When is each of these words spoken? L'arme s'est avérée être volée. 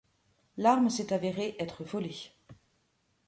L'arme 0.57 0.89
s'est 0.89 1.13
avérée 1.13 1.55
être 1.59 1.83
volée. 1.83 2.31